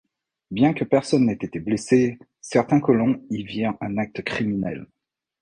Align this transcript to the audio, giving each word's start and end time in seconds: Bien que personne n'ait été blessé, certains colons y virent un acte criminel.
Bien 0.49 0.73
que 0.73 0.83
personne 0.83 1.27
n'ait 1.27 1.33
été 1.39 1.59
blessé, 1.59 2.17
certains 2.39 2.79
colons 2.79 3.21
y 3.29 3.43
virent 3.43 3.77
un 3.81 3.99
acte 3.99 4.23
criminel. 4.23 4.87